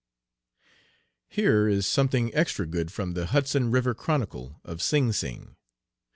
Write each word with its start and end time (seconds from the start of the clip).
Here 1.27 1.67
is 1.67 1.85
something 1.85 2.33
extra 2.33 2.65
good 2.65 2.91
from 2.91 3.13
the 3.13 3.27
Hudson 3.27 3.69
River 3.69 3.93
Chronicle, 3.93 4.59
of 4.65 4.81
Sing 4.81 5.13
Sing. 5.13 5.55